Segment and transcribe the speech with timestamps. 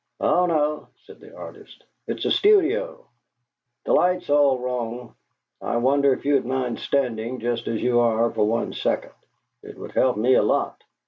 [0.19, 3.05] "Oh no," said the artist; "it's a studio.
[3.83, 5.13] The light's all wrong.
[5.61, 9.13] I wonder if you would mind standing just as you are for one second;
[9.61, 10.83] it would help me a lot!"